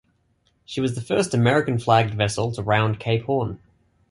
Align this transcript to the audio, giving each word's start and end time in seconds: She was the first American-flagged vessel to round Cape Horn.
She 0.65 0.81
was 0.81 0.95
the 0.95 1.01
first 1.01 1.31
American-flagged 1.35 2.15
vessel 2.15 2.51
to 2.53 2.63
round 2.63 2.99
Cape 2.99 3.25
Horn. 3.25 3.59